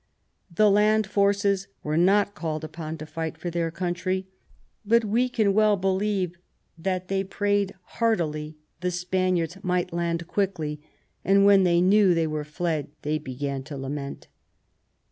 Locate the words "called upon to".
2.33-3.05